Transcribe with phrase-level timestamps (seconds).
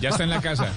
[0.00, 0.72] Ya está en la casa.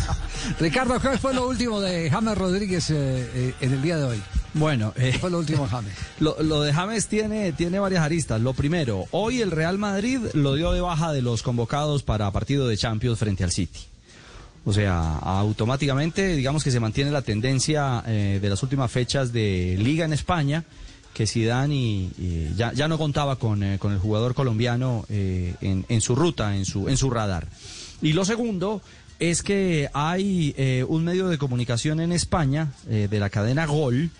[0.60, 2.94] Ricardo, ¿qué fue lo último de James Rodríguez eh,
[3.34, 4.22] eh, en el día de hoy?
[4.54, 5.92] Bueno, ¿Qué eh, fue lo último de James?
[6.20, 8.40] lo, lo de James tiene, tiene varias aristas.
[8.40, 12.68] Lo primero, hoy el Real Madrid lo dio de baja de los convocados para partido
[12.68, 13.80] de Champions frente al City.
[14.66, 19.76] O sea, automáticamente, digamos que se mantiene la tendencia eh, de las últimas fechas de
[19.78, 20.64] Liga en España,
[21.12, 25.54] que Zidane y, y ya, ya no contaba con, eh, con el jugador colombiano eh,
[25.60, 27.46] en, en su ruta, en su, en su radar.
[28.04, 28.82] Y lo segundo
[29.18, 34.10] es que hay eh, un medio de comunicación en España, eh, de la cadena Gol,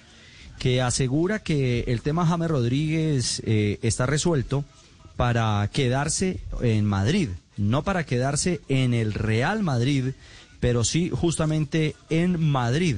[0.59, 4.65] que asegura que el tema James Rodríguez eh, está resuelto
[5.17, 7.29] para quedarse en Madrid,
[7.59, 10.15] no para quedarse en el Real Madrid,
[10.65, 12.97] pero sí justamente en Madrid.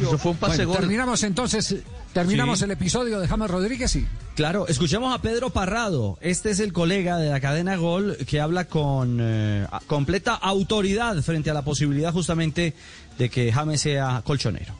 [0.00, 0.78] Eso fue un pase Bueno, gol.
[0.78, 1.74] terminamos entonces,
[2.12, 2.66] terminamos Sí.
[2.66, 4.06] el episodio de James Rodríguez y
[4.36, 6.18] Claro, escuchemos a Pedro Parrado.
[6.20, 11.50] Este es el colega de la cadena Gol que habla con eh, completa autoridad frente
[11.50, 12.74] a la posibilidad justamente
[13.18, 14.72] de que James sea colchonero.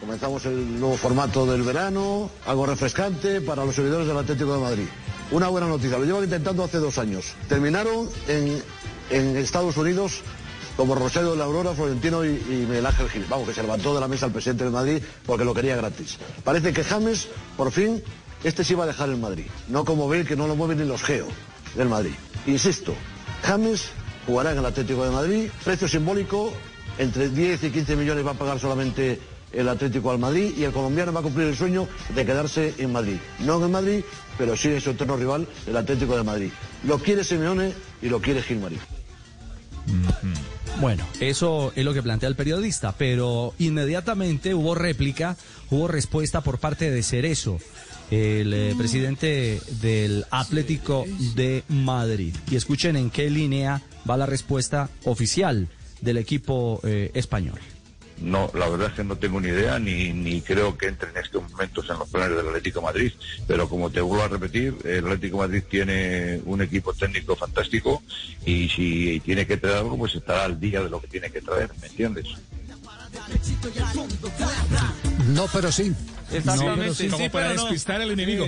[0.00, 4.86] Comenzamos el nuevo formato del verano, algo refrescante para los seguidores del Atlético de Madrid.
[5.30, 7.34] Una buena noticia, lo llevan intentando hace dos años.
[7.50, 8.62] Terminaron en,
[9.10, 10.22] en Estados Unidos
[10.76, 13.24] como Rosario de la Aurora, Florentino y, y Miguel Ángel Gil.
[13.28, 16.18] Vamos, que se levantó de la mesa el presidente del Madrid porque lo quería gratis.
[16.44, 18.02] Parece que James, por fin,
[18.44, 19.46] este sí va a dejar el Madrid.
[19.68, 21.26] No como Bale, que no lo mueven ni los geo
[21.74, 22.14] del Madrid.
[22.46, 22.94] Insisto,
[23.42, 23.90] James
[24.26, 26.52] jugará en el Atlético de Madrid, precio simbólico,
[26.98, 29.20] entre 10 y 15 millones va a pagar solamente
[29.52, 32.92] el Atlético al Madrid y el colombiano va a cumplir el sueño de quedarse en
[32.92, 33.16] Madrid.
[33.40, 34.04] No en el Madrid,
[34.36, 36.50] pero sí en su eterno rival, el Atlético de Madrid.
[36.84, 38.80] Lo quiere Simeone y lo quiere Gilmarín.
[40.80, 45.36] Bueno, eso es lo que plantea el periodista, pero inmediatamente hubo réplica,
[45.70, 47.58] hubo respuesta por parte de Cerezo,
[48.10, 52.34] el eh, presidente del Atlético de Madrid.
[52.50, 55.68] Y escuchen en qué línea va la respuesta oficial
[56.02, 57.58] del equipo eh, español.
[58.20, 61.18] No, la verdad es que no tengo ni idea ni, ni creo que entre en
[61.18, 63.12] estos momentos en los planes del Atlético de Madrid.
[63.46, 68.02] Pero como te vuelvo a repetir, el Atlético de Madrid tiene un equipo técnico fantástico
[68.46, 71.42] y si tiene que traer algo, pues estará al día de lo que tiene que
[71.42, 72.26] traer, ¿me entiendes?
[75.28, 75.92] no, pero sí.
[76.32, 76.94] Exactamente.
[76.94, 78.46] sí, Como para despistar al enemigo.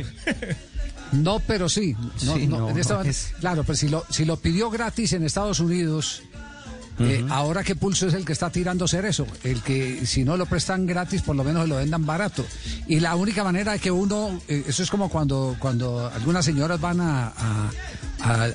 [1.12, 1.94] No, pero sí.
[2.24, 4.36] No, Sí, no, no, en esta no, manera- es- Claro, pero si lo, si lo
[4.36, 6.22] pidió gratis en Estados Unidos,
[7.00, 9.26] eh, ahora qué pulso es el que está tirando ser eso.
[9.44, 12.44] El que si no lo prestan gratis, por lo menos lo vendan barato.
[12.86, 16.80] Y la única manera de que uno, eh, eso es como cuando, cuando algunas señoras
[16.80, 17.70] van a, a,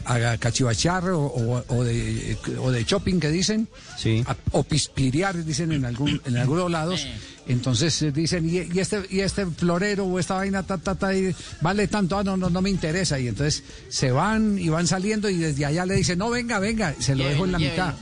[0.05, 3.67] a- a cachivachear o, o- o de, o de shopping que dicen,
[3.97, 4.23] Sí.
[4.27, 7.07] a- o pispirear, dicen en algún en algunos lados.
[7.45, 11.13] Entonces eh, dicen, y, y este y este florero o esta vaina ta, ta, ta,
[11.13, 13.19] y vale tanto, ah, no, no, no me interesa.
[13.19, 16.95] Y entonces se van y van saliendo y desde allá le dicen, no, venga, venga,
[16.99, 17.95] se lo dejo en la mitad.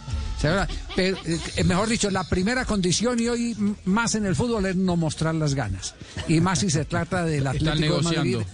[0.95, 4.95] Pero, eh, mejor dicho, la primera condición y hoy más en el fútbol es no
[4.95, 5.93] mostrar las ganas.
[6.27, 8.19] Y más si se trata del Atlético de Madrid.
[8.35, 8.45] negociando.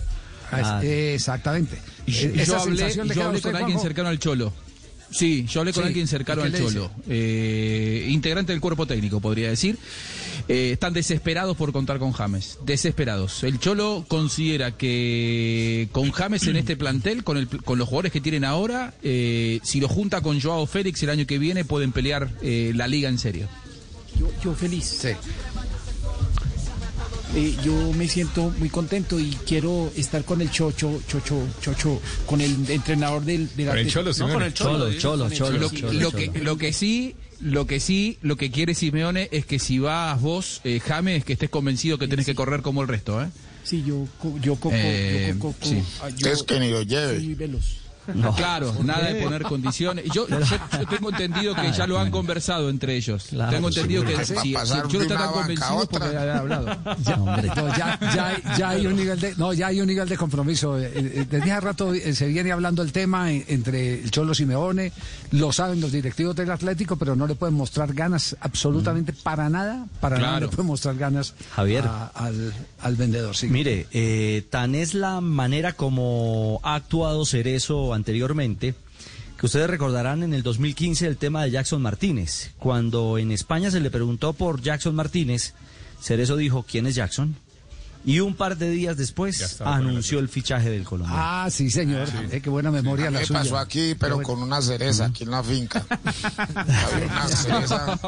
[0.52, 1.78] Ah, es- eh, exactamente.
[2.06, 3.82] Y yo, Eh, y esa yo hablé, yo hablé usted, con alguien Juanjo?
[3.82, 4.54] cercano al Cholo.
[5.10, 6.64] Sí, yo hablé con Sí, alguien cercano ¿y qué al?
[6.64, 6.92] Cholo.
[7.08, 9.78] Eh, integrante del cuerpo técnico, podría decir.
[10.50, 12.58] Eh, están desesperados por contar con James.
[12.66, 13.44] Desesperados.
[13.44, 18.22] El Cholo considera que con James en este plantel, con, el, con los jugadores que
[18.22, 22.30] tienen ahora, eh, si lo junta con Joao Félix el año que viene, pueden pelear
[22.42, 23.48] eh, la liga en serio.
[24.18, 24.86] Yo, yo feliz.
[24.86, 25.10] Sí.
[27.36, 32.40] Eh, yo me siento muy contento y quiero estar con el Chocho, Chocho, Chocho, con
[32.42, 33.88] el entrenador del, del Con el.
[33.92, 34.34] Cholo, No, Simeone.
[34.34, 34.92] con el Cholo.
[34.94, 35.78] Cholo, Cholo, Cholo, Lo, sí.
[35.82, 35.94] Cholo.
[36.00, 39.78] lo que, lo que sí, lo que sí, lo que quiere Simeone es que si
[39.80, 43.28] vas vos, eh, James, que estés convencido que tenés que correr como el resto, ¿eh?
[43.64, 45.84] Sí, yo, co- yo coco, Eh, yo coco, sí.
[46.02, 47.18] ah, yo Es que ni lo lleve.
[47.18, 47.66] soy veloz.
[48.36, 50.06] Claro, nada de poner condiciones.
[50.14, 53.26] Yo, yo, yo tengo entendido que ya lo han conversado entre ellos.
[53.30, 55.66] Claro, tengo entendido que si, si Para pasar el Cholo está de tan una banca
[55.66, 56.78] a convencido porque hablado.
[57.04, 57.48] Ya, hombre.
[57.56, 60.18] No, ya, ya, hay- ya hay un nivel de, no, ya hay un nivel de
[60.18, 60.78] compromiso.
[60.80, 64.34] Eh, eh, Desde hace rato eh, se viene hablando el tema eh, entre el Cholo
[64.34, 64.92] Simeone,
[65.32, 69.86] lo saben los directivos del Atlético, pero no le pueden mostrar ganas absolutamente para nada,
[70.00, 70.46] para nada Claro.
[70.46, 71.84] le pueden mostrar ganas Javier.
[71.86, 73.36] a- al, al vendedor.
[73.36, 73.48] Sí.
[73.48, 78.74] Mire, eh, tan es la manera como ha actuado Cerezo anteriormente,
[79.38, 82.52] que ustedes recordarán en el 2015 el tema de Jackson Martínez.
[82.58, 85.54] Cuando en España se le preguntó por Jackson Martínez,
[86.02, 87.36] Cerezo dijo, ¿quién es Jackson?
[88.06, 91.22] Y un par de días después anunció el fichaje del colombiano.
[91.22, 92.08] Ah, sí, señor.
[92.32, 93.40] Eh, qué buena memoria la ¿Qué suya.
[93.40, 95.84] pasó aquí, pero con una cereza aquí en la finca?
[96.56, 98.00] Una cereza.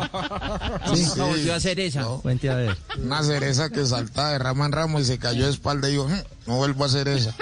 [0.96, 2.02] Sí, volvió a cereza.
[2.02, 2.78] no, Cuente a ver.
[3.04, 6.08] Una cereza que saltaba de rama en ramo y se cayó de espalda y dijo,
[6.08, 7.36] "Mm, no vuelvo a hacer esa.